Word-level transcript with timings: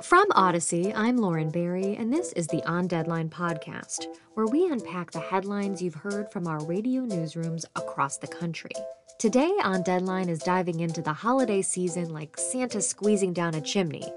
From 0.00 0.30
Audacy, 0.30 0.94
I'm 0.96 1.18
Lauren 1.18 1.50
Barry, 1.50 1.94
and 1.96 2.10
this 2.10 2.32
is 2.32 2.46
the 2.46 2.66
On 2.66 2.86
Deadline 2.88 3.28
podcast, 3.28 4.06
where 4.32 4.46
we 4.46 4.66
unpack 4.66 5.10
the 5.10 5.20
headlines 5.20 5.82
you've 5.82 5.94
heard 5.94 6.32
from 6.32 6.46
our 6.46 6.64
radio 6.64 7.02
newsrooms 7.02 7.66
across 7.76 8.16
the 8.16 8.26
country. 8.26 8.70
Today 9.18 9.52
on 9.62 9.82
Deadline 9.82 10.30
is 10.30 10.38
diving 10.38 10.80
into 10.80 11.02
the 11.02 11.12
holiday 11.12 11.60
season 11.60 12.08
like 12.08 12.38
Santa 12.38 12.80
squeezing 12.80 13.34
down 13.34 13.54
a 13.54 13.60
chimney, 13.60 14.10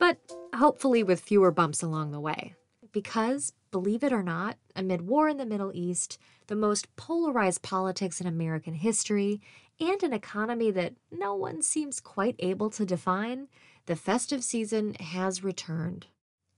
but 0.00 0.16
hopefully 0.54 1.02
with 1.02 1.20
fewer 1.20 1.50
bumps 1.50 1.82
along 1.82 2.12
the 2.12 2.20
way. 2.20 2.54
Because, 2.90 3.52
believe 3.70 4.02
it 4.02 4.14
or 4.14 4.22
not, 4.22 4.56
amid 4.74 5.02
war 5.02 5.28
in 5.28 5.36
the 5.36 5.44
Middle 5.44 5.72
East, 5.74 6.18
the 6.46 6.56
most 6.56 6.94
polarized 6.96 7.60
politics 7.60 8.18
in 8.18 8.26
American 8.26 8.72
history, 8.72 9.42
and 9.78 10.02
an 10.02 10.14
economy 10.14 10.70
that 10.70 10.94
no 11.10 11.34
one 11.34 11.60
seems 11.60 12.00
quite 12.00 12.36
able 12.38 12.70
to 12.70 12.86
define, 12.86 13.48
the 13.86 13.96
festive 13.96 14.44
season 14.44 14.94
has 14.94 15.42
returned. 15.42 16.06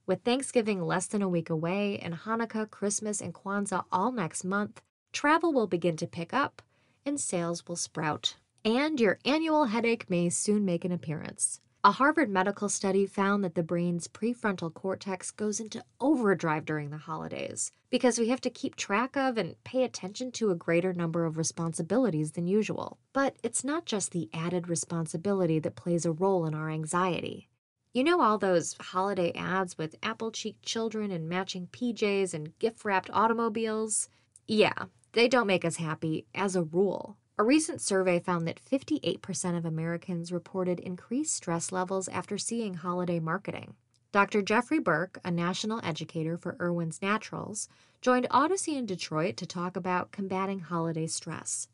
With 0.07 0.23
Thanksgiving 0.23 0.83
less 0.83 1.07
than 1.07 1.23
a 1.23 1.29
week 1.29 1.49
away 1.49 1.99
and 1.99 2.15
Hanukkah, 2.15 2.71
Christmas, 2.71 3.21
and 3.21 3.33
Kwanzaa 3.33 3.85
all 3.91 4.13
next 4.13 4.45
month, 4.45 4.83
travel 5.13 5.53
will 5.53 5.67
begin 5.67 5.97
to 5.97 6.07
pick 6.07 6.35
up 6.35 6.61
and 7.07 7.19
sales 7.19 7.67
will 7.67 7.77
sprout. 7.77 8.37
And 8.65 9.01
your 9.01 9.19
annual 9.25 9.67
headache 9.67 10.11
may 10.11 10.29
soon 10.29 10.65
make 10.65 10.85
an 10.85 10.93
appearance. 10.93 11.61
A 11.87 11.93
Harvard 11.93 12.31
medical 12.31 12.71
study 12.71 13.05
found 13.05 13.45
that 13.45 13.57
the 13.57 13.63
brain's 13.63 14.09
prefrontal 14.09 14.73
cortex 14.73 15.31
goes 15.31 15.61
into 15.61 15.85
overdrive 16.01 16.65
during 16.65 16.89
the 16.89 16.97
holidays 16.97 17.73
because 17.91 18.19
we 18.19 18.31
have 18.31 18.41
to 18.41 18.49
keep 18.49 18.75
track 18.75 19.19
of 19.19 19.37
and 19.37 19.63
pay 19.65 19.85
attention 19.85 20.33
to 20.33 20.51
a 20.51 20.55
greater 20.55 20.95
number 20.95 21.27
of 21.27 21.37
responsibilities 21.37 22.33
than 22.33 22.47
usual. 22.47 22.97
But 23.13 23.37
it's 23.43 23.63
not 23.65 23.85
just 23.85 24.13
the 24.13 24.31
added 24.33 24.67
responsibility 24.67 25.59
that 25.59 25.77
plays 25.77 26.07
a 26.07 26.13
role 26.13 26.47
in 26.47 26.55
our 26.55 26.71
anxiety. 26.71 27.51
You 27.93 28.03
know, 28.03 28.23
all 28.23 28.39
those 28.39 28.75
holiday 28.81 29.31
ads 29.33 29.77
with 29.77 29.95
apple 30.03 30.31
cheeked 30.31 30.63
children 30.63 31.11
and 31.11 31.29
matching 31.29 31.67
PJs 31.67 32.33
and 32.33 32.59
gift 32.59 32.87
wrapped 32.87 33.11
automobiles? 33.13 34.09
Yeah, 34.49 34.85
they 35.13 35.29
don't 35.29 35.47
make 35.47 35.67
us 35.67 35.77
happy 35.77 36.25
as 36.35 36.57
a 36.57 36.63
rule. 36.63 37.19
A 37.37 37.43
recent 37.43 37.81
survey 37.81 38.21
found 38.21 38.47
that 38.47 38.61
58% 38.65 39.57
of 39.57 39.65
Americans 39.65 40.31
reported 40.31 40.79
increased 40.79 41.35
stress 41.35 41.73
levels 41.73 42.07
after 42.07 42.39
seeing 42.39 42.75
holiday 42.75 43.19
marketing. 43.19 43.75
Dr. 44.13 44.41
Jeffrey 44.41 44.79
Burke, 44.79 45.19
a 45.25 45.33
national 45.33 45.81
educator 45.83 46.37
for 46.37 46.57
Irwin's 46.61 47.03
Naturals, 47.03 47.69
joined 48.01 48.29
Audacy 48.31 48.77
in 48.77 48.87
Detroit 48.87 49.37
to 49.39 49.47
talk 49.47 49.77
about 49.77 50.13
combating 50.13 50.61
holiday 50.61 51.09
stress. 51.09 51.67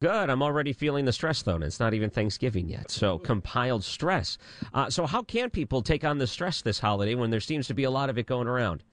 Good. 0.00 0.30
I'm 0.30 0.42
already 0.42 0.72
feeling 0.72 1.04
the 1.04 1.12
stress, 1.12 1.42
though, 1.42 1.56
and 1.56 1.64
it's 1.64 1.80
not 1.80 1.92
even 1.92 2.08
Thanksgiving 2.08 2.70
yet. 2.70 2.90
So, 2.90 3.18
compiled 3.18 3.84
stress. 3.84 4.38
Uh, 4.72 4.88
so, 4.88 5.04
how 5.04 5.22
can 5.22 5.50
people 5.50 5.82
take 5.82 6.04
on 6.04 6.16
the 6.16 6.26
stress 6.26 6.62
this 6.62 6.78
holiday 6.78 7.14
when 7.14 7.28
there 7.28 7.40
seems 7.40 7.66
to 7.66 7.74
be 7.74 7.84
a 7.84 7.90
lot 7.90 8.08
of 8.08 8.16
it 8.16 8.26
going 8.26 8.48
around? 8.48 8.84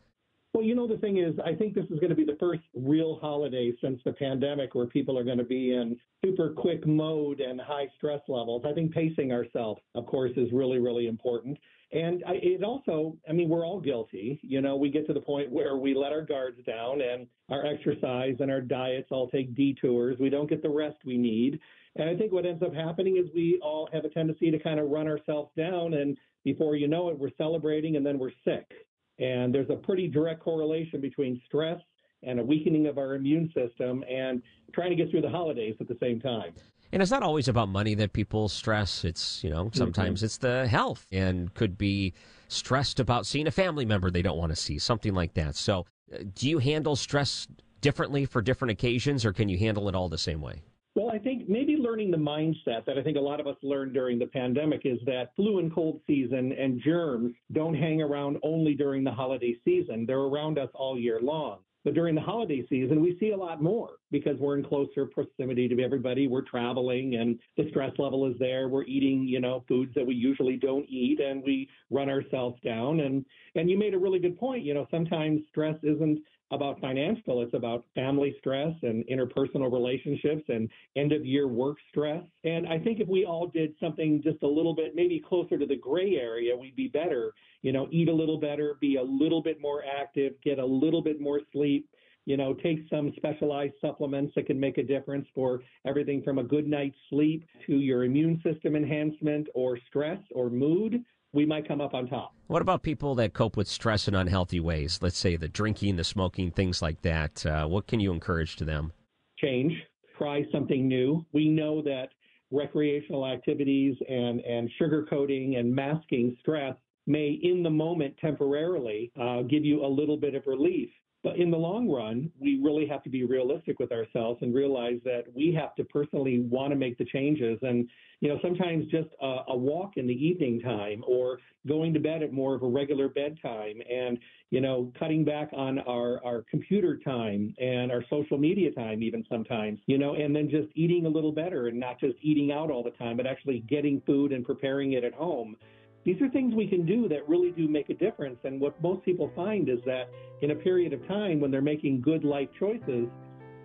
Well, 0.55 0.63
you 0.63 0.73
know, 0.73 0.87
the 0.87 0.95
thing 0.95 1.17
is, 1.17 1.35
I 1.45 1.53
think 1.53 1.73
this 1.73 1.83
is 1.89 1.99
going 1.99 2.11
to 2.11 2.15
be 2.15 2.23
the 2.23 2.37
first 2.39 2.61
real 2.73 3.19
holiday 3.21 3.73
since 3.81 3.99
the 4.05 4.13
pandemic 4.13 4.73
where 4.73 4.85
people 4.85 5.19
are 5.19 5.23
going 5.25 5.37
to 5.37 5.43
be 5.43 5.73
in 5.73 5.99
super 6.23 6.51
quick 6.51 6.87
mode 6.87 7.41
and 7.41 7.59
high 7.59 7.89
stress 7.97 8.21
levels. 8.29 8.63
I 8.65 8.71
think 8.71 8.93
pacing 8.93 9.33
ourselves, 9.33 9.81
of 9.95 10.05
course, 10.05 10.31
is 10.37 10.47
really, 10.53 10.79
really 10.79 11.07
important. 11.07 11.57
And 11.91 12.23
I, 12.25 12.35
it 12.35 12.63
also, 12.63 13.17
I 13.27 13.33
mean, 13.33 13.49
we're 13.49 13.65
all 13.65 13.81
guilty. 13.81 14.39
You 14.43 14.61
know, 14.61 14.77
we 14.77 14.89
get 14.89 15.05
to 15.07 15.13
the 15.13 15.19
point 15.19 15.51
where 15.51 15.75
we 15.75 15.93
let 15.93 16.13
our 16.13 16.21
guards 16.21 16.63
down 16.65 17.01
and 17.01 17.27
our 17.49 17.65
exercise 17.65 18.37
and 18.39 18.49
our 18.49 18.61
diets 18.61 19.09
all 19.11 19.29
take 19.29 19.55
detours. 19.55 20.15
We 20.21 20.29
don't 20.29 20.49
get 20.49 20.63
the 20.63 20.69
rest 20.69 20.99
we 21.05 21.17
need. 21.17 21.59
And 21.97 22.09
I 22.09 22.15
think 22.15 22.31
what 22.31 22.45
ends 22.45 22.63
up 22.63 22.73
happening 22.73 23.17
is 23.17 23.25
we 23.35 23.59
all 23.61 23.89
have 23.91 24.05
a 24.05 24.09
tendency 24.09 24.51
to 24.51 24.59
kind 24.59 24.79
of 24.79 24.89
run 24.89 25.09
ourselves 25.09 25.51
down. 25.57 25.95
And 25.95 26.15
before 26.45 26.77
you 26.77 26.87
know 26.87 27.09
it, 27.09 27.19
we're 27.19 27.35
celebrating 27.37 27.97
and 27.97 28.05
then 28.05 28.17
we're 28.17 28.31
sick. 28.45 28.71
And 29.19 29.53
there's 29.53 29.69
a 29.69 29.75
pretty 29.75 30.07
direct 30.07 30.41
correlation 30.41 31.01
between 31.01 31.41
stress 31.45 31.79
and 32.23 32.39
a 32.39 32.43
weakening 32.43 32.87
of 32.87 32.97
our 32.97 33.15
immune 33.15 33.51
system 33.53 34.03
and 34.09 34.41
trying 34.73 34.89
to 34.89 34.95
get 34.95 35.09
through 35.11 35.21
the 35.21 35.29
holidays 35.29 35.75
at 35.79 35.87
the 35.87 35.97
same 36.01 36.19
time. 36.19 36.53
And 36.91 37.01
it's 37.01 37.11
not 37.11 37.23
always 37.23 37.47
about 37.47 37.69
money 37.69 37.95
that 37.95 38.13
people 38.13 38.47
stress. 38.47 39.03
It's, 39.03 39.43
you 39.43 39.49
know, 39.49 39.69
sometimes 39.73 40.19
mm-hmm. 40.19 40.25
it's 40.25 40.37
the 40.37 40.67
health 40.67 41.05
and 41.11 41.53
could 41.53 41.77
be 41.77 42.13
stressed 42.47 42.99
about 42.99 43.25
seeing 43.25 43.47
a 43.47 43.51
family 43.51 43.85
member 43.85 44.11
they 44.11 44.21
don't 44.21 44.37
want 44.37 44.51
to 44.51 44.55
see, 44.55 44.79
something 44.79 45.13
like 45.13 45.33
that. 45.33 45.55
So, 45.55 45.85
uh, 46.13 46.19
do 46.33 46.49
you 46.49 46.59
handle 46.59 46.95
stress 46.95 47.47
differently 47.81 48.25
for 48.25 48.41
different 48.41 48.71
occasions 48.71 49.25
or 49.25 49.33
can 49.33 49.49
you 49.49 49.57
handle 49.57 49.89
it 49.89 49.95
all 49.95 50.09
the 50.09 50.17
same 50.17 50.41
way? 50.41 50.61
Well, 50.95 51.11
I 51.11 51.19
think 51.19 51.49
maybe 51.49 51.75
learning 51.75 52.11
the 52.11 52.17
mindset 52.17 52.85
that 52.85 52.97
I 52.97 53.03
think 53.03 53.17
a 53.17 53.21
lot 53.21 53.41
of 53.41 53.47
us 53.47 53.57
learned 53.61 53.93
during 53.93 54.17
the 54.17 54.27
pandemic 54.27 54.83
is 54.85 54.97
that 55.05 55.35
flu 55.35 55.59
and 55.59 55.73
cold 55.73 55.99
season 56.07 56.53
and 56.53 56.81
germs 56.81 57.35
don't 57.51 57.75
hang 57.75 58.01
around 58.01 58.37
only 58.43 58.75
during 58.75 59.03
the 59.03 59.11
holiday 59.11 59.57
season. 59.65 60.05
They're 60.05 60.19
around 60.19 60.57
us 60.57 60.69
all 60.73 60.97
year 60.97 61.19
long. 61.21 61.59
But 61.83 61.93
during 61.93 62.15
the 62.15 62.21
holiday 62.21 62.65
season, 62.67 62.99
we 62.99 63.15
see 63.19 63.31
a 63.31 63.37
lot 63.37 63.61
more 63.61 63.97
because 64.09 64.39
we're 64.39 64.57
in 64.57 64.63
closer 64.63 65.05
proximity 65.05 65.67
to 65.67 65.83
everybody. 65.83 66.27
We're 66.27 66.41
traveling 66.41 67.15
and 67.15 67.37
the 67.57 67.69
stress 67.69 67.91
level 67.99 68.25
is 68.25 68.35
there. 68.39 68.69
We're 68.69 68.85
eating, 68.85 69.27
you 69.27 69.39
know, 69.39 69.63
foods 69.67 69.93
that 69.95 70.07
we 70.07 70.15
usually 70.15 70.55
don't 70.55 70.85
eat 70.89 71.19
and 71.19 71.43
we 71.43 71.69
run 71.91 72.09
ourselves 72.09 72.59
down. 72.63 73.01
And, 73.01 73.23
and 73.53 73.69
you 73.69 73.77
made 73.77 73.93
a 73.93 73.99
really 73.99 74.17
good 74.17 74.39
point. 74.39 74.63
You 74.63 74.73
know, 74.73 74.87
sometimes 74.89 75.41
stress 75.49 75.75
isn't 75.83 76.23
about 76.51 76.79
financial, 76.79 77.41
it's 77.41 77.53
about 77.53 77.85
family 77.95 78.35
stress 78.39 78.73
and 78.83 79.03
interpersonal 79.07 79.71
relationships 79.71 80.43
and 80.47 80.69
end 80.95 81.11
of 81.11 81.25
year 81.25 81.47
work 81.47 81.77
stress. 81.89 82.23
And 82.43 82.67
I 82.67 82.77
think 82.77 82.99
if 82.99 83.07
we 83.07 83.25
all 83.25 83.47
did 83.47 83.73
something 83.79 84.21
just 84.23 84.43
a 84.43 84.47
little 84.47 84.75
bit, 84.75 84.93
maybe 84.95 85.19
closer 85.27 85.57
to 85.57 85.65
the 85.65 85.75
gray 85.75 86.15
area, 86.15 86.55
we'd 86.55 86.75
be 86.75 86.87
better. 86.87 87.33
You 87.63 87.71
know, 87.71 87.87
eat 87.91 88.09
a 88.09 88.13
little 88.13 88.39
better, 88.39 88.77
be 88.79 88.97
a 88.97 89.03
little 89.03 89.41
bit 89.41 89.59
more 89.59 89.83
active, 89.83 90.33
get 90.43 90.59
a 90.59 90.65
little 90.65 91.01
bit 91.01 91.19
more 91.19 91.41
sleep. 91.51 91.89
You 92.27 92.37
know, 92.37 92.55
take 92.55 92.79
some 92.89 93.13
specialized 93.17 93.75
supplements 93.79 94.33
that 94.35 94.47
can 94.47 94.59
make 94.59 94.79
a 94.79 94.83
difference 94.83 95.27
for 95.35 95.61
everything 95.85 96.23
from 96.23 96.39
a 96.39 96.43
good 96.43 96.67
night's 96.67 96.97
sleep 97.09 97.47
to 97.67 97.77
your 97.77 98.03
immune 98.03 98.41
system 98.43 98.75
enhancement 98.75 99.47
or 99.53 99.77
stress 99.87 100.19
or 100.33 100.49
mood 100.49 101.03
we 101.35 101.45
might 101.45 101.67
come 101.67 101.81
up 101.81 101.93
on 101.93 102.07
top. 102.07 102.33
What 102.47 102.61
about 102.61 102.81
people 102.81 103.13
that 103.15 103.33
cope 103.33 103.57
with 103.57 103.67
stress 103.67 104.07
in 104.07 104.15
unhealthy 104.15 104.59
ways? 104.59 104.99
Let's 105.01 105.17
say 105.17 105.35
the 105.35 105.49
drinking, 105.49 105.97
the 105.97 106.03
smoking, 106.03 106.49
things 106.49 106.81
like 106.81 107.01
that. 107.01 107.45
Uh, 107.45 107.67
what 107.67 107.87
can 107.87 107.99
you 107.99 108.11
encourage 108.11 108.55
to 108.55 108.65
them? 108.65 108.93
Change, 109.37 109.73
try 110.17 110.45
something 110.51 110.87
new. 110.87 111.25
We 111.33 111.49
know 111.49 111.81
that 111.83 112.09
recreational 112.51 113.27
activities 113.27 113.97
and, 114.07 114.39
and 114.39 114.71
sugarcoating 114.81 115.57
and 115.57 115.75
masking 115.75 116.37
stress 116.39 116.75
may, 117.05 117.39
in 117.43 117.61
the 117.61 117.69
moment, 117.69 118.15
temporarily 118.19 119.11
uh, 119.19 119.41
give 119.41 119.65
you 119.65 119.85
a 119.85 119.87
little 119.87 120.17
bit 120.17 120.35
of 120.35 120.43
relief. 120.47 120.89
But 121.25 121.37
in 121.37 121.49
the 121.49 121.57
long 121.57 121.89
run, 121.89 122.29
we 122.39 122.61
really 122.63 122.85
have 122.85 123.01
to 123.01 123.09
be 123.09 123.25
realistic 123.25 123.79
with 123.79 123.91
ourselves 123.91 124.43
and 124.43 124.53
realize 124.53 124.99
that 125.05 125.23
we 125.33 125.51
have 125.59 125.73
to 125.73 125.83
personally 125.83 126.41
want 126.41 126.69
to 126.69 126.75
make 126.75 126.99
the 126.99 127.05
changes. 127.05 127.57
And, 127.63 127.89
you 128.19 128.29
know, 128.29 128.37
sometimes 128.43 128.85
just 128.91 129.09
a, 129.19 129.37
a 129.47 129.57
walk 129.57 129.97
in 129.97 130.05
the 130.05 130.13
evening 130.13 130.59
time 130.59 131.03
or 131.07 131.39
going 131.67 131.95
to 131.95 131.99
bed 131.99 132.21
at 132.21 132.31
more 132.31 132.53
of 132.53 132.61
a 132.61 132.67
regular 132.67 133.09
bedtime 133.09 133.81
and, 133.91 134.19
you 134.51 134.61
know, 134.61 134.93
cutting 134.99 135.25
back 135.25 135.49
on 135.51 135.79
our, 135.79 136.23
our 136.23 136.45
computer 136.47 136.99
time 137.03 137.55
and 137.59 137.91
our 137.91 138.05
social 138.07 138.37
media 138.37 138.69
time, 138.69 139.01
even 139.01 139.25
sometimes, 139.27 139.79
you 139.87 139.97
know, 139.97 140.13
and 140.13 140.35
then 140.35 140.47
just 140.47 140.67
eating 140.75 141.07
a 141.07 141.09
little 141.09 141.31
better 141.31 141.69
and 141.69 141.79
not 141.79 141.99
just 141.99 142.13
eating 142.21 142.51
out 142.51 142.69
all 142.69 142.83
the 142.83 142.91
time, 142.91 143.17
but 143.17 143.25
actually 143.25 143.61
getting 143.67 143.99
food 144.05 144.31
and 144.31 144.45
preparing 144.45 144.93
it 144.93 145.03
at 145.03 145.15
home 145.15 145.55
these 146.05 146.21
are 146.21 146.29
things 146.29 146.53
we 146.53 146.67
can 146.67 146.85
do 146.85 147.09
that 147.09 147.27
really 147.27 147.49
do 147.49 147.67
make 147.67 147.89
a 147.89 147.95
difference. 147.95 148.37
And 148.43 148.61
what 148.61 148.79
most 148.81 149.03
people 149.03 149.31
find 149.35 149.67
is 149.67 149.79
that 149.87 150.07
in 150.43 150.51
a 150.51 150.55
period 150.55 150.93
of 150.93 151.05
time 151.07 151.39
when 151.39 151.49
they're 151.49 151.61
making 151.61 152.01
good 152.01 152.23
life 152.23 152.47
choices, 152.59 153.07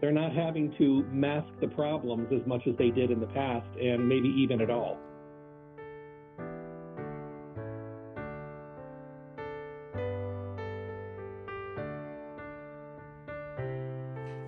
they're 0.01 0.11
not 0.11 0.33
having 0.33 0.75
to 0.79 1.05
mask 1.13 1.49
the 1.61 1.69
problems 1.69 2.29
as 2.33 2.41
much 2.47 2.63
as 2.67 2.75
they 2.79 2.89
did 2.89 3.11
in 3.11 3.21
the 3.21 3.27
past 3.27 3.69
and 3.79 4.09
maybe 4.09 4.29
even 4.29 4.63
at 4.63 4.71
all. 4.71 4.99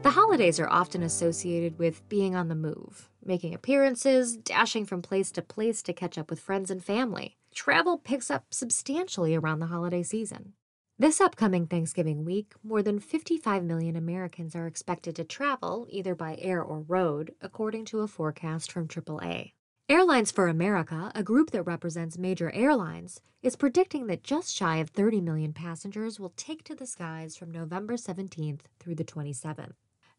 The 0.02 0.10
holidays 0.10 0.58
are 0.58 0.68
often 0.68 1.02
associated 1.02 1.78
with 1.78 2.08
being 2.08 2.34
on 2.34 2.48
the 2.48 2.54
move, 2.54 3.10
making 3.22 3.52
appearances, 3.52 4.38
dashing 4.38 4.86
from 4.86 5.02
place 5.02 5.30
to 5.32 5.42
place 5.42 5.82
to 5.82 5.92
catch 5.92 6.16
up 6.16 6.30
with 6.30 6.40
friends 6.40 6.70
and 6.70 6.82
family 6.82 7.36
travel 7.54 7.98
picks 7.98 8.30
up 8.30 8.52
substantially 8.52 9.34
around 9.34 9.60
the 9.60 9.66
holiday 9.66 10.02
season. 10.02 10.54
This 10.98 11.20
upcoming 11.20 11.66
Thanksgiving 11.66 12.24
week, 12.24 12.52
more 12.62 12.82
than 12.82 13.00
55 13.00 13.64
million 13.64 13.96
Americans 13.96 14.54
are 14.54 14.66
expected 14.66 15.16
to 15.16 15.24
travel 15.24 15.86
either 15.90 16.14
by 16.14 16.36
air 16.38 16.62
or 16.62 16.80
road, 16.80 17.34
according 17.40 17.86
to 17.86 18.00
a 18.00 18.06
forecast 18.06 18.70
from 18.70 18.86
AAA. 18.86 19.52
Airlines 19.88 20.30
for 20.30 20.48
America, 20.48 21.10
a 21.14 21.22
group 21.22 21.50
that 21.50 21.64
represents 21.64 22.16
major 22.16 22.50
airlines, 22.52 23.20
is 23.42 23.56
predicting 23.56 24.06
that 24.06 24.22
just 24.22 24.54
shy 24.54 24.76
of 24.76 24.90
30 24.90 25.20
million 25.20 25.52
passengers 25.52 26.20
will 26.20 26.32
take 26.36 26.62
to 26.64 26.74
the 26.74 26.86
skies 26.86 27.36
from 27.36 27.50
November 27.50 27.94
17th 27.94 28.60
through 28.78 28.94
the 28.94 29.04
27th. 29.04 29.74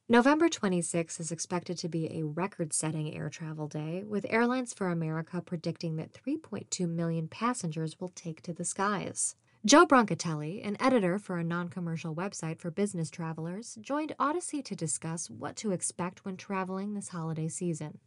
November 0.09 0.50
26 0.50 1.21
is 1.21 1.31
expected 1.31 1.77
to 1.77 1.88
be 1.88 2.11
a 2.11 2.25
record 2.25 2.73
setting 2.73 3.15
air 3.15 3.29
travel 3.29 3.69
day, 3.69 4.03
with 4.05 4.25
Airlines 4.27 4.73
for 4.73 4.89
America 4.89 5.41
predicting 5.41 5.95
that 5.95 6.11
3.2 6.11 6.89
million 6.89 7.29
passengers 7.29 7.97
will 8.01 8.09
take 8.09 8.41
to 8.41 8.51
the 8.51 8.65
skies. 8.65 9.38
Joe 9.65 9.85
Brancatelli, 9.85 10.59
an 10.67 10.75
editor 10.81 11.17
for 11.17 11.38
a 11.38 11.44
non 11.44 11.69
commercial 11.69 12.13
website 12.13 12.59
for 12.59 12.69
business 12.69 13.09
travelers, 13.09 13.77
joined 13.79 14.13
Audacy 14.19 14.61
to 14.65 14.75
discuss 14.75 15.29
what 15.29 15.55
to 15.55 15.71
expect 15.71 16.25
when 16.25 16.35
traveling 16.35 16.95
this 16.95 17.07
holiday 17.07 17.47
season. 17.47 18.00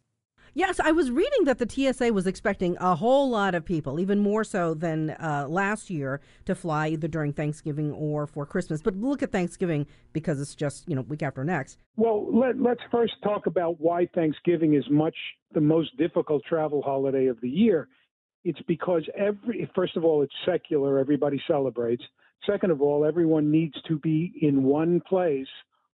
Yes, 0.55 0.81
I 0.81 0.93
was 0.93 1.11
reading 1.11 1.45
that 1.45 1.59
the 1.59 1.69
TSA 1.69 2.13
was 2.13 2.27
expecting 2.27 2.77
a 2.81 2.95
whole 2.95 3.29
lot 3.29 3.55
of 3.55 3.65
people, 3.65 4.01
even 4.01 4.21
more 4.21 4.45
so 4.45 4.75
than 4.75 5.11
uh, 5.11 5.47
last 5.49 5.91
year, 5.91 6.21
to 6.47 6.55
fly 6.55 6.89
either 6.89 7.09
during 7.09 7.33
Thanksgiving 7.33 7.93
or 7.93 8.27
for 8.27 8.47
Christmas. 8.47 8.83
But 8.83 8.97
look 8.97 9.23
at 9.23 9.33
Thanksgiving 9.33 9.87
because 10.13 10.41
it's 10.41 10.55
just 10.55 10.89
you 10.89 10.95
know 10.95 11.03
week 11.03 11.23
after 11.23 11.45
next. 11.45 11.79
Well, 11.97 12.27
let, 12.35 12.61
let's 12.61 12.81
first 12.91 13.15
talk 13.23 13.47
about 13.47 13.81
why 13.81 14.09
Thanksgiving 14.15 14.75
is 14.75 14.85
much 14.91 15.17
the 15.53 15.61
most 15.61 15.97
difficult 15.97 16.43
travel 16.49 16.83
holiday 16.83 17.27
of 17.27 17.41
the 17.41 17.51
year. 17.51 17.89
It's 18.45 18.61
because 18.69 19.03
every 19.17 19.71
first 19.75 19.97
of 19.97 20.05
all, 20.05 20.23
it's 20.23 20.35
secular; 20.45 20.99
everybody 20.99 21.41
celebrates. 21.47 22.03
Second 22.47 22.71
of 22.71 22.81
all, 22.81 23.05
everyone 23.05 23.51
needs 23.51 23.75
to 23.89 23.99
be 23.99 24.33
in 24.41 24.63
one 24.63 25.01
place 25.09 25.49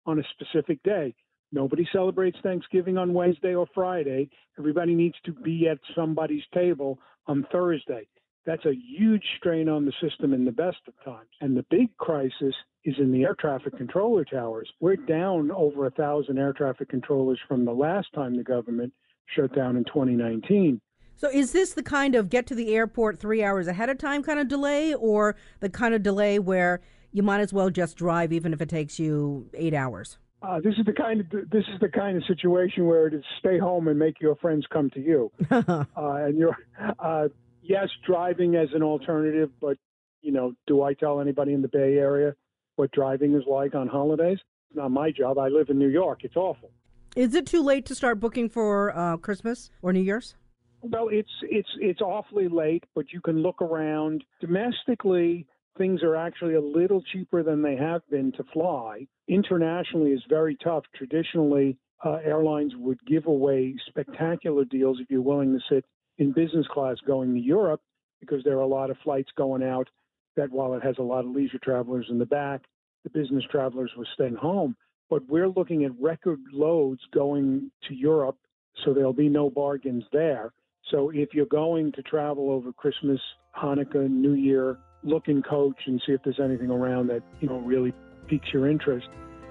on 0.06 0.20
a 0.20 0.24
specific 0.34 0.82
day. 0.84 1.14
Nobody 1.52 1.88
celebrates 1.92 2.38
Thanksgiving 2.44 2.98
on 2.98 3.14
Wednesday 3.14 3.56
or 3.56 3.68
Friday. 3.74 4.30
Everybody 4.58 4.94
needs 4.94 5.16
to 5.26 5.32
be 5.32 5.68
at 5.68 5.80
somebody's 5.96 6.44
table 6.54 7.00
on 7.28 7.46
Thursday. 7.52 8.08
That's 8.46 8.66
a 8.66 8.74
huge 8.74 9.24
strain 9.38 9.68
on 9.68 9.86
the 9.86 9.94
system 10.02 10.34
in 10.34 10.46
the 10.46 10.52
best 10.52 10.78
of 10.88 10.94
times. 11.04 11.30
And 11.42 11.58
the 11.58 11.66
big 11.70 11.96
crisis 11.98 12.56
is 12.84 12.96
in 12.98 13.12
the 13.12 13.24
air 13.24 13.36
traffic 13.40 13.78
controller 13.78 14.26
towers. 14.26 14.70
We're 14.80 14.96
down 14.96 15.52
over 15.52 15.86
a 15.86 15.92
thousand 15.92 16.38
air 16.38 16.54
traffic 16.54 16.90
controllers 16.90 17.40
from 17.48 17.66
the 17.66 17.74
last 17.74 18.08
time 18.14 18.36
the 18.36 18.44
government 18.44 18.94
shut 19.36 19.54
down 19.56 19.76
in 19.76 19.84
2019. 19.86 20.80
So, 21.16 21.30
is 21.30 21.52
this 21.52 21.74
the 21.74 21.84
kind 21.84 22.16
of 22.16 22.30
get 22.30 22.48
to 22.48 22.56
the 22.56 22.74
airport 22.74 23.20
three 23.20 23.44
hours 23.44 23.68
ahead 23.68 23.90
of 23.90 23.98
time 23.98 24.24
kind 24.24 24.40
of 24.40 24.48
delay, 24.48 24.94
or 24.94 25.36
the 25.60 25.70
kind 25.70 25.94
of 25.94 26.02
delay 26.02 26.40
where 26.40 26.80
you 27.12 27.24
might 27.24 27.42
as 27.42 27.52
well 27.52 27.70
just 27.70 27.98
drive 27.98 28.32
even 28.32 28.54
if 28.54 28.62
it 28.62 28.70
takes 28.70 29.00
you 29.00 29.50
eight 29.54 29.74
hours? 29.74 30.18
Uh, 30.42 30.60
this 30.62 30.74
is 30.78 30.86
the 30.86 30.94
kind 30.94 31.20
of 31.20 31.30
this 31.30 31.66
is 31.74 31.80
the 31.82 31.90
kind 31.90 32.16
of 32.16 32.24
situation 32.26 32.86
where 32.86 33.08
it 33.08 33.14
is 33.14 33.24
stay 33.40 33.60
home 33.60 33.88
and 33.90 34.00
make 34.00 34.22
your 34.22 34.36
friends 34.38 34.66
come 34.72 34.90
to 34.92 35.02
you. 35.02 35.32
uh, 35.52 35.84
and 35.98 36.38
you're 36.38 36.58
uh, 37.00 37.28
yes, 37.62 37.90
driving 38.08 38.56
as 38.56 38.70
an 38.74 38.82
alternative, 38.82 39.50
but 39.60 39.78
you 40.22 40.32
know, 40.32 40.54
do 40.68 40.82
I 40.82 40.94
tell 40.94 41.20
anybody 41.20 41.54
in 41.54 41.62
the 41.62 41.68
Bay 41.68 41.98
Area 41.98 42.36
what 42.78 42.92
driving 42.92 43.36
is 43.36 43.44
like 43.48 43.76
on 43.76 43.88
holidays? 43.88 44.38
It's 44.70 44.78
not 44.78 44.92
my 44.92 45.12
job. 45.12 45.38
I 45.38 45.50
live 45.50 45.70
in 45.70 45.78
New 45.78 45.90
York. 45.90 46.20
It's 46.24 46.36
awful. 46.36 46.72
Is 47.16 47.34
it 47.34 47.46
too 47.46 47.62
late 47.62 47.86
to 47.88 47.96
start 47.96 48.20
booking 48.20 48.50
for 48.50 48.96
uh, 48.96 49.18
Christmas 49.18 49.70
or 49.82 49.92
New 49.92 50.02
Year's? 50.02 50.36
Well, 50.82 51.10
it's 51.12 51.30
it's 51.44 51.70
it's 51.82 52.00
awfully 52.00 52.48
late, 52.48 52.86
but 52.96 53.12
you 53.12 53.20
can 53.20 53.40
look 53.42 53.62
around 53.62 54.24
domestically 54.40 55.46
things 55.80 56.04
are 56.04 56.16
actually 56.16 56.54
a 56.54 56.62
little 56.62 57.02
cheaper 57.02 57.42
than 57.42 57.64
they 57.64 57.76
have 57.76 58.02
been 58.12 58.32
to 58.34 58.44
fly. 58.54 59.08
Internationally 59.28 60.12
is 60.12 60.22
very 60.30 60.56
tough. 60.62 60.84
Traditionally, 60.94 61.78
uh, 62.06 62.20
airlines 62.24 62.74
would 62.76 63.00
give 63.08 63.26
away 63.26 63.76
spectacular 63.88 64.66
deals 64.66 65.00
if 65.00 65.10
you're 65.10 65.22
willing 65.22 65.54
to 65.54 65.74
sit 65.74 65.86
in 66.18 66.34
business 66.34 66.68
class 66.68 66.98
going 67.08 67.34
to 67.34 67.40
Europe 67.40 67.82
because 68.20 68.44
there 68.44 68.58
are 68.58 68.62
a 68.62 68.68
lot 68.68 68.90
of 68.90 68.98
flights 69.04 69.30
going 69.38 69.64
out 69.64 69.88
that 70.36 70.52
while 70.52 70.74
it 70.74 70.84
has 70.84 70.96
a 71.00 71.04
lot 71.04 71.26
of 71.26 71.32
leisure 71.32 71.60
travelers 71.64 72.08
in 72.10 72.20
the 72.20 72.26
back, 72.26 72.62
the 73.04 73.10
business 73.10 73.44
travelers 73.50 73.92
were 73.98 74.08
staying 74.14 74.36
home. 74.36 74.76
But 75.10 75.28
we're 75.28 75.48
looking 75.48 75.86
at 75.86 76.00
record 76.00 76.40
loads 76.52 77.02
going 77.14 77.72
to 77.88 77.96
Europe, 77.96 78.38
so 78.84 78.94
there'll 78.94 79.14
be 79.14 79.30
no 79.30 79.50
bargains 79.50 80.04
there. 80.12 80.54
So 80.92 81.10
if 81.10 81.30
you're 81.34 81.46
going 81.46 81.94
to 81.94 82.02
travel 82.04 82.52
over 82.52 82.72
Christmas, 82.74 83.20
Hanukkah, 83.58 84.10
New 84.10 84.34
Year, 84.34 84.78
look 85.04 85.28
in 85.28 85.42
coach 85.42 85.78
and 85.86 86.02
see 86.06 86.12
if 86.12 86.22
there's 86.24 86.40
anything 86.40 86.70
around 86.70 87.08
that 87.08 87.22
you 87.40 87.48
know 87.48 87.60
really 87.60 87.94
piques 88.28 88.52
your 88.54 88.70
interest 88.70 89.08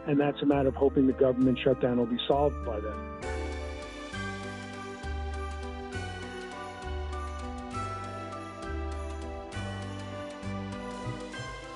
and 0.06 0.18
that's 0.20 0.40
a 0.42 0.46
matter 0.46 0.68
of 0.68 0.74
hoping 0.74 1.06
the 1.06 1.12
government 1.12 1.58
shutdown 1.62 1.98
will 1.98 2.06
be 2.06 2.18
solved 2.26 2.56
by 2.64 2.78
then 2.80 3.18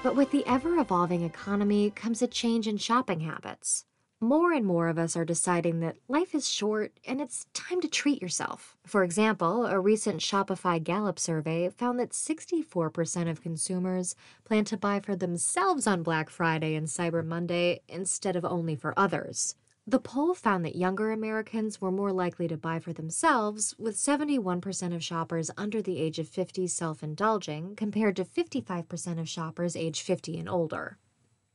But 0.03 0.17
with 0.17 0.33
the 0.33 0.45
ever 0.49 0.79
evolving 0.79 1.23
economy 1.23 1.91
comes 1.91 2.23
a 2.23 2.27
change 2.27 2.67
in 2.67 2.77
shopping 2.77 3.21
habits. 3.21 3.85
More 4.23 4.53
and 4.53 4.65
more 4.65 4.87
of 4.87 5.01
us 5.01 5.17
are 5.17 5.25
deciding 5.25 5.81
that 5.81 5.97
life 6.07 6.33
is 6.33 6.49
short 6.49 6.93
and 7.05 7.21
it's 7.21 7.47
time 7.55 7.81
to 7.81 7.89
treat 7.89 8.23
yourself. 8.23 8.77
For 8.87 9.03
example, 9.03 9.67
a 9.67 9.81
recent 9.81 10.21
Shopify 10.21 10.81
Gallup 10.81 11.19
survey 11.19 11.69
found 11.71 11.99
that 11.99 12.11
64% 12.11 13.29
of 13.29 13.43
consumers 13.43 14.15
plan 14.45 14.65
to 14.67 14.77
buy 14.77 15.01
for 15.01 15.17
themselves 15.17 15.89
on 15.89 16.05
Black 16.05 16.31
Friday 16.31 16.77
and 16.77 16.87
Cyber 16.87 17.27
Monday 17.27 17.81
instead 17.89 18.37
of 18.37 18.45
only 18.45 18.77
for 18.77 18.97
others. 18.97 19.57
The 19.89 19.99
poll 19.99 20.35
found 20.35 20.65
that 20.65 20.77
younger 20.77 21.11
Americans 21.11 21.81
were 21.81 21.91
more 21.91 22.13
likely 22.13 22.47
to 22.47 22.57
buy 22.57 22.79
for 22.79 22.93
themselves, 22.93 23.75
with 23.77 23.97
71% 23.97 24.95
of 24.95 25.03
shoppers 25.03 25.51
under 25.59 25.83
the 25.83 25.99
age 25.99 26.21
of 26.21 26.29
50 26.29 26.69
self 26.69 27.03
indulging, 27.03 27.75
compared 27.75 28.15
to 28.15 28.25
55% 28.25 29.19
of 29.19 29.29
shoppers 29.29 29.75
age 29.75 30.01
50 30.01 30.39
and 30.39 30.49
older. 30.49 30.99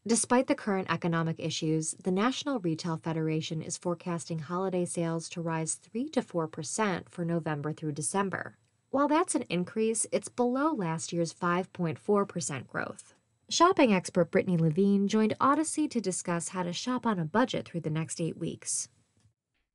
Despite 0.07 0.47
the 0.47 0.55
current 0.55 0.89
economic 0.89 1.35
issues, 1.37 1.93
the 2.01 2.11
National 2.11 2.61
Retail 2.61 2.95
Federation 2.95 3.61
is 3.61 3.75
forecasting 3.75 4.39
holiday 4.39 4.85
sales 4.85 5.27
to 5.27 5.41
rise 5.41 5.73
3 5.73 6.07
to 6.11 6.21
4% 6.21 7.09
for 7.09 7.25
November 7.25 7.73
through 7.73 7.91
December. 7.91 8.55
While 8.89 9.09
that's 9.09 9.35
an 9.35 9.43
increase, 9.49 10.07
it's 10.13 10.29
below 10.29 10.71
last 10.71 11.11
year's 11.11 11.33
5.4% 11.33 12.67
growth. 12.67 13.15
Shopping 13.49 13.93
expert 13.93 14.31
Brittany 14.31 14.55
Levine 14.55 15.09
joined 15.09 15.35
Audacy 15.41 15.91
to 15.91 15.99
discuss 15.99 16.49
how 16.49 16.63
to 16.63 16.71
shop 16.71 17.05
on 17.05 17.19
a 17.19 17.25
budget 17.25 17.67
through 17.67 17.81
the 17.81 17.89
next 17.89 18.21
eight 18.21 18.37
weeks. 18.37 18.87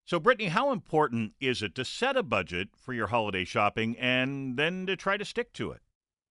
So, 0.07 0.19
Brittany, 0.19 0.49
how 0.49 0.73
important 0.73 1.33
is 1.41 1.63
it 1.63 1.75
to 1.75 1.85
set 1.85 2.17
a 2.17 2.23
budget 2.23 2.71
for 2.75 2.95
your 2.95 3.09
holiday 3.09 3.45
shopping 3.45 3.99
and 3.99 4.57
then 4.57 4.87
to 4.87 4.97
try 4.97 5.19
to 5.19 5.27
stick 5.27 5.53
to 5.55 5.73
it? 5.73 5.83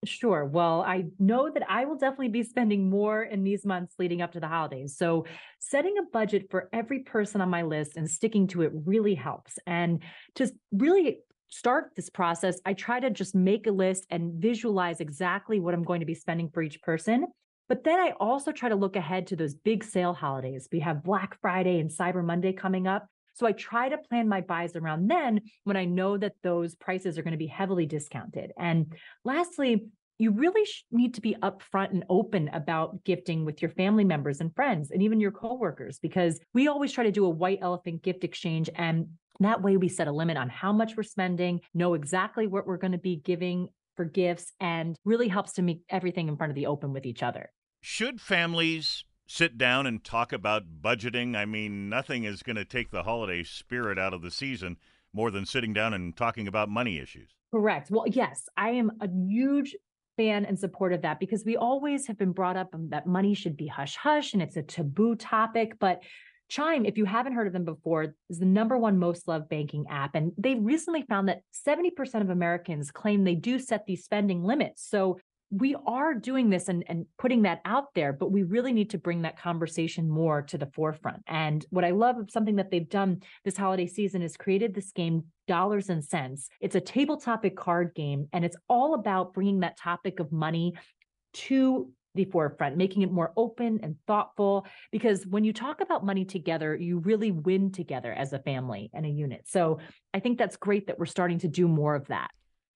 Sure. 0.04 0.46
Well, 0.46 0.82
I 0.82 1.06
know 1.20 1.52
that 1.52 1.64
I 1.70 1.86
will 1.86 1.96
definitely 1.96 2.30
be 2.30 2.42
spending 2.42 2.90
more 2.90 3.22
in 3.22 3.44
these 3.44 3.64
months 3.66 3.94
leading 4.00 4.24
up 4.24 4.32
to 4.32 4.40
the 4.40 4.48
holidays. 4.48 4.98
So, 4.98 5.28
setting 5.60 5.96
a 6.00 6.10
budget 6.12 6.48
for 6.50 6.70
every 6.74 7.00
person 7.00 7.40
on 7.40 7.52
my 7.52 7.62
list 7.62 7.98
and 7.98 8.10
sticking 8.10 8.48
to 8.48 8.64
it 8.64 8.72
really 8.74 9.14
helps. 9.14 9.60
And 9.68 10.02
to 10.36 10.52
really 10.72 11.20
start 11.50 11.92
this 11.96 12.10
process, 12.10 12.60
I 12.66 12.74
try 12.74 13.00
to 13.00 13.12
just 13.12 13.36
make 13.36 13.68
a 13.68 13.72
list 13.72 14.08
and 14.10 14.42
visualize 14.42 15.02
exactly 15.02 15.60
what 15.60 15.76
I'm 15.76 15.84
going 15.84 16.00
to 16.00 16.06
be 16.08 16.16
spending 16.16 16.50
for 16.50 16.64
each 16.64 16.82
person. 16.82 17.28
But 17.70 17.84
then 17.84 18.00
I 18.00 18.14
also 18.20 18.52
try 18.52 18.70
to 18.70 18.76
look 18.76 18.96
ahead 18.96 19.28
to 19.28 19.36
those 19.36 19.54
big 19.54 19.84
sale 19.84 20.14
holidays. 20.14 20.68
We 20.72 20.80
have 20.80 21.04
Black 21.04 21.40
Friday 21.42 21.80
and 21.80 21.92
Cyber 21.92 22.26
Monday 22.26 22.54
coming 22.54 22.88
up. 22.88 23.06
So 23.34 23.46
I 23.48 23.54
try 23.54 23.88
to 23.90 23.98
plan 23.98 24.28
my 24.28 24.42
buys 24.42 24.76
around 24.76 25.10
then 25.10 25.42
when 25.64 25.78
I 25.78 25.86
know 25.86 26.18
that 26.18 26.34
those 26.44 26.76
prices 26.76 27.18
are 27.18 27.24
going 27.24 27.32
to 27.32 27.38
be 27.38 27.48
heavily 27.48 27.86
discounted. 27.86 28.52
And 28.58 28.94
lastly, 29.24 29.88
you 30.22 30.32
really 30.32 30.68
need 30.92 31.16
to 31.16 31.22
be 31.22 31.36
upfront 31.42 31.92
and 31.92 32.04
open 32.10 32.50
about 32.50 33.04
gifting 33.04 33.44
with 33.44 33.62
your 33.62 33.72
family 33.72 34.04
members 34.04 34.40
and 34.40 34.54
friends 34.56 34.92
and 34.92 35.02
even 35.02 35.20
your 35.20 35.32
coworkers 35.32 35.98
because 36.00 36.40
we 36.54 36.68
always 36.68 36.92
try 36.92 37.04
to 37.04 37.12
do 37.12 37.26
a 37.26 37.30
white 37.30 37.60
elephant 37.62 38.04
gift 38.04 38.24
exchange 38.24 38.70
and 38.76 39.08
that 39.40 39.64
way 39.64 39.78
we 39.78 39.90
set 39.90 40.08
a 40.08 40.12
limit 40.12 40.38
on 40.38 40.50
how 40.50 40.72
much 40.72 40.96
we're 40.96 41.02
spending, 41.02 41.62
know 41.74 41.96
exactly 41.96 42.46
what 42.46 42.68
we're 42.68 42.78
going 42.78 42.92
to 42.92 43.00
be 43.00 43.16
giving 43.16 43.70
for 43.96 44.06
gifts 44.06 44.54
and 44.60 44.96
really 45.06 45.28
helps 45.28 45.54
to 45.54 45.64
make 45.64 45.82
everything 45.90 46.28
in 46.28 46.38
front 46.38 46.52
of 46.52 46.56
the 46.56 46.68
open 46.68 46.94
with 46.94 47.08
each 47.08 47.24
other. 47.24 47.50
Should 47.82 48.22
families 48.22 49.04
sit 49.26 49.58
down 49.58 49.88
and 49.88 50.04
talk 50.04 50.34
about 50.34 50.82
budgeting. 50.82 51.36
I 51.36 51.46
mean, 51.46 51.90
nothing 51.90 52.26
is 52.26 52.44
going 52.44 52.58
to 52.58 52.66
take 52.66 52.92
the 52.92 53.04
holiday 53.04 53.44
spirit 53.44 53.98
out 53.98 54.14
of 54.14 54.22
the 54.22 54.30
season 54.30 54.78
more 55.14 55.32
than 55.32 55.46
sitting 55.46 55.74
down 55.74 55.94
and 55.94 56.16
talking 56.16 56.48
about 56.48 56.70
money 56.70 57.00
issues. 57.00 57.30
Correct. 57.52 57.90
Well, 57.90 58.06
yes, 58.08 58.48
I 58.58 58.72
am 58.72 58.92
a 59.02 59.10
huge 59.10 59.76
fan 60.22 60.46
and 60.46 60.60
support 60.60 60.94
of 60.94 61.02
that 61.02 61.20
because 61.20 61.44
we 61.46 61.58
always 61.58 62.06
have 62.06 62.18
been 62.18 62.32
brought 62.32 62.56
up 62.56 62.70
um, 62.74 62.90
that 62.90 63.08
money 63.08 63.34
should 63.34 63.58
be 63.58 63.66
hush 63.68 63.96
hush 63.96 64.34
and 64.34 64.42
it's 64.42 64.56
a 64.56 64.62
taboo 64.62 65.16
topic. 65.16 65.80
But 65.80 66.04
Chime, 66.48 66.86
if 66.86 66.98
you 66.98 67.06
haven't 67.06 67.34
heard 67.34 67.48
of 67.48 67.54
them 67.54 67.66
before, 67.66 68.14
is 68.30 68.38
the 68.38 68.46
number 68.46 68.78
one 68.78 69.00
most 69.00 69.28
loved 69.28 69.50
banking 69.50 69.86
app. 69.90 70.16
And 70.16 70.34
they 70.38 70.56
recently 70.56 71.04
found 71.04 71.30
that 71.30 71.42
70% 71.66 72.22
of 72.22 72.30
Americans 72.30 72.92
claim 72.92 73.24
they 73.24 73.36
do 73.36 73.58
set 73.58 73.86
these 73.86 74.04
spending 74.04 74.44
limits. 74.44 74.86
So 74.88 75.18
we 75.52 75.76
are 75.86 76.14
doing 76.14 76.50
this 76.50 76.70
and, 76.70 76.84
and 76.88 77.06
putting 77.18 77.42
that 77.42 77.60
out 77.66 77.94
there, 77.94 78.14
but 78.14 78.32
we 78.32 78.44
really 78.44 78.72
need 78.72 78.90
to 78.92 78.98
bring 78.98 79.24
that 79.24 79.38
conversation 79.38 80.10
more 80.10 80.42
to 80.44 80.58
the 80.58 80.66
forefront. 80.74 81.22
And 81.28 81.66
what 81.70 81.84
I 81.84 81.92
love 81.92 82.18
of 82.18 82.32
something 82.32 82.56
that 82.56 82.72
they've 82.72 82.88
done 82.88 83.22
this 83.44 83.58
holiday 83.58 83.86
season 83.86 84.22
is 84.22 84.38
created 84.38 84.74
this 84.74 84.94
game, 84.94 85.26
Dollars 85.48 85.90
and 85.90 86.04
Cents. 86.04 86.48
It's 86.62 86.76
a 86.76 86.82
table 86.82 87.18
topic 87.18 87.58
card 87.58 87.94
game, 87.94 88.30
and 88.32 88.46
it's 88.46 88.56
all 88.70 88.94
about 88.94 89.34
bringing 89.34 89.60
that 89.60 89.78
topic 89.78 90.22
of 90.22 90.32
money 90.32 90.74
to 91.34 91.92
the 92.16 92.26
forefront, 92.26 92.78
making 92.78 93.02
it 93.02 93.12
more 93.12 93.34
open 93.36 93.80
and 93.84 93.96
thoughtful. 94.08 94.66
Because 94.92 95.26
when 95.26 95.44
you 95.44 95.54
talk 95.54 95.82
about 95.82 96.06
money 96.06 96.26
together, 96.26 96.76
you 96.76 97.00
really 97.00 97.32
win 97.32 97.72
together 97.72 98.14
as 98.14 98.34
a 98.34 98.40
family 98.40 98.90
and 98.94 99.06
a 99.06 99.10
unit. 99.10 99.44
So 99.48 99.80
I 100.14 100.20
think 100.20 100.38
that's 100.38 100.58
great 100.58 100.88
that 100.88 101.00
we're 101.00 101.06
starting 101.06 101.40
to 101.40 101.48
do 101.48 101.68
more 101.68 101.96
of 101.96 102.08
that. 102.08 102.32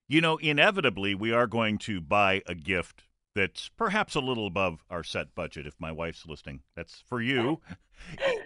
You 0.08 0.22
know, 0.22 0.38
inevitably, 0.38 1.16
we 1.16 1.32
are 1.32 1.48
going 1.48 1.78
to 1.80 2.00
buy 2.00 2.44
a 2.46 2.54
gift 2.54 3.06
that's 3.34 3.70
perhaps 3.70 4.16
a 4.16 4.20
little 4.20 4.48
above 4.48 4.84
our 4.90 5.04
set 5.04 5.36
budget. 5.36 5.66
If 5.66 5.76
my 5.80 5.92
wife's 5.92 6.26
listening, 6.26 6.62
that's 6.76 7.04
for 7.08 7.22
you. 7.22 7.62
Oh. 7.70 7.76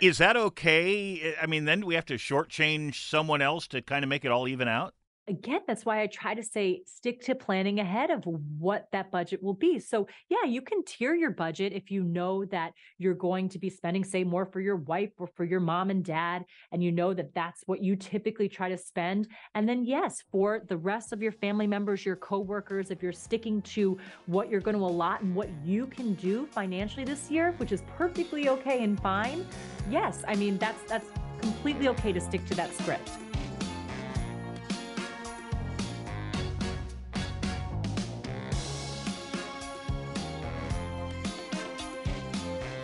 Is 0.02 0.20
that 0.20 0.38
okay? 0.38 1.36
I 1.42 1.46
mean, 1.46 1.66
then 1.66 1.86
we 1.86 1.96
have 1.96 2.06
to 2.06 2.16
shortchange 2.16 3.10
someone 3.10 3.42
else 3.42 3.68
to 3.70 3.82
kind 3.82 4.04
of 4.04 4.10
make 4.10 4.24
it 4.24 4.32
all 4.32 4.48
even 4.48 4.68
out? 4.68 4.94
Again, 5.30 5.62
that's 5.68 5.86
why 5.86 6.02
I 6.02 6.08
try 6.08 6.34
to 6.34 6.44
say 6.44 6.82
stick 6.86 7.22
to 7.26 7.36
planning 7.36 7.80
ahead 7.80 8.10
of 8.10 8.24
what 8.26 8.88
that 8.92 9.12
budget 9.12 9.42
will 9.42 9.54
be. 9.54 9.80
So, 9.80 10.08
yeah, 10.28 10.44
you 10.46 10.62
can 10.62 10.84
tier 10.84 11.14
your 11.14 11.32
budget 11.32 11.72
if 11.74 11.92
you 11.92 12.04
know 12.04 12.46
that 12.46 12.74
you're 12.98 13.14
going 13.14 13.48
to 13.50 13.60
be 13.60 13.70
spending, 13.70 14.04
say, 14.04 14.24
more 14.24 14.46
for 14.46 14.60
your 14.60 14.76
wife 14.76 15.12
or 15.18 15.28
for 15.28 15.46
your 15.46 15.60
mom 15.60 15.92
and 15.92 16.04
dad, 16.04 16.46
and 16.72 16.84
you 16.84 16.92
know 16.92 17.14
that 17.14 17.34
that's 17.34 17.62
what 17.68 17.84
you 17.84 17.96
typically 17.96 18.50
try 18.50 18.70
to 18.70 18.78
spend. 18.78 19.28
And 19.56 19.70
then, 19.70 19.86
yes, 19.86 20.24
for 20.32 20.64
the 20.68 20.78
rest 20.78 21.14
of 21.14 21.22
your 21.22 21.32
family 21.32 21.68
members, 21.68 22.06
your 22.06 22.16
coworkers, 22.16 22.90
if 22.90 23.04
you're 23.04 23.14
sticking 23.14 23.62
to 23.62 23.98
what 24.26 24.50
you're 24.50 24.62
going 24.62 24.78
to 24.78 24.84
allot 24.84 25.22
and 25.22 25.36
what 25.36 25.50
you 25.64 25.86
can 25.88 26.16
do 26.16 26.48
financially 26.48 27.06
this 27.06 27.30
year, 27.30 27.54
which 27.58 27.72
is 27.72 27.84
perfectly 27.96 28.50
okay 28.50 28.84
and 28.84 29.00
fine. 29.00 29.46
Yes, 29.90 30.24
I 30.28 30.36
mean 30.36 30.58
that's 30.58 30.82
that's 30.84 31.08
completely 31.42 31.88
okay 31.90 32.12
to 32.12 32.20
stick 32.20 32.46
to 32.48 32.56
that 32.56 32.74
script. 32.74 33.12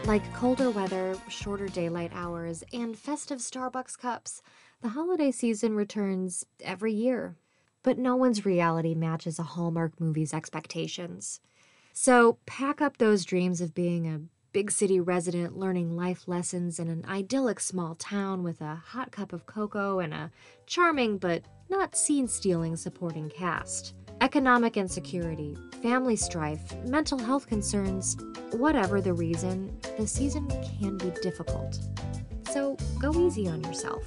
Like 0.07 0.33
colder 0.35 0.69
weather, 0.69 1.17
shorter 1.29 1.67
daylight 1.67 2.11
hours, 2.13 2.63
and 2.71 2.95
festive 2.95 3.39
Starbucks 3.39 3.97
cups, 3.97 4.43
the 4.81 4.89
holiday 4.89 5.31
season 5.31 5.75
returns 5.75 6.45
every 6.61 6.93
year. 6.93 7.37
But 7.81 7.97
no 7.97 8.15
one's 8.15 8.45
reality 8.45 8.93
matches 8.93 9.39
a 9.39 9.43
Hallmark 9.43 9.99
movie's 9.99 10.31
expectations. 10.31 11.39
So 11.91 12.37
pack 12.45 12.81
up 12.81 12.97
those 12.97 13.25
dreams 13.25 13.61
of 13.61 13.73
being 13.73 14.07
a 14.07 14.21
big 14.53 14.69
city 14.69 14.99
resident 14.99 15.57
learning 15.57 15.95
life 15.95 16.27
lessons 16.27 16.77
in 16.77 16.87
an 16.87 17.03
idyllic 17.07 17.59
small 17.59 17.95
town 17.95 18.43
with 18.43 18.61
a 18.61 18.75
hot 18.75 19.11
cup 19.11 19.33
of 19.33 19.47
cocoa 19.47 19.97
and 19.97 20.13
a 20.13 20.31
charming 20.67 21.17
but 21.17 21.41
not 21.67 21.95
scene 21.95 22.27
stealing 22.27 22.75
supporting 22.75 23.27
cast. 23.27 23.95
Economic 24.21 24.77
insecurity, 24.77 25.57
family 25.81 26.15
strife, 26.15 26.73
mental 26.85 27.19
health 27.19 27.47
concerns, 27.47 28.15
whatever 28.51 29.01
the 29.01 29.13
reason, 29.13 29.77
the 29.97 30.07
season 30.07 30.47
can 30.79 30.97
be 30.97 31.11
difficult. 31.21 31.79
So 32.49 32.77
go 32.99 33.13
easy 33.19 33.47
on 33.47 33.63
yourself. 33.63 34.03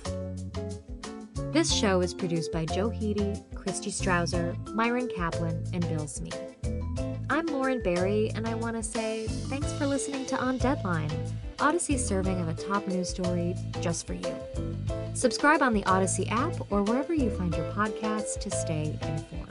This 1.52 1.72
show 1.72 2.00
is 2.00 2.14
produced 2.14 2.52
by 2.52 2.64
Joe 2.64 2.88
Hiti, 2.88 3.42
Christy 3.54 3.90
Strawser, 3.90 4.56
Myron 4.74 5.08
Kaplan, 5.14 5.64
and 5.72 5.86
Bill 5.88 6.06
Smee. 6.06 6.32
I'm 7.30 7.46
Lauren 7.46 7.82
Barry, 7.82 8.30
and 8.34 8.46
I 8.46 8.54
want 8.54 8.76
to 8.76 8.82
say 8.82 9.26
thanks 9.26 9.72
for 9.74 9.86
listening 9.86 10.24
to 10.26 10.36
On 10.38 10.56
Deadline, 10.56 11.12
Audacy's 11.58 12.04
serving 12.04 12.40
of 12.40 12.48
a 12.48 12.54
top 12.54 12.86
news 12.88 13.10
story 13.10 13.54
just 13.80 14.06
for 14.06 14.14
you. 14.14 14.34
Subscribe 15.12 15.62
on 15.62 15.74
the 15.74 15.82
Audacy 15.82 16.30
app 16.30 16.54
or 16.70 16.82
wherever 16.82 17.12
you 17.12 17.28
find 17.30 17.54
your 17.54 17.70
podcasts 17.72 18.38
to 18.40 18.50
stay 18.50 18.98
informed. 19.02 19.47